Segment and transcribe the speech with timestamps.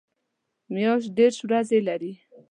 [0.73, 2.11] میاشت دېرش ورځې لري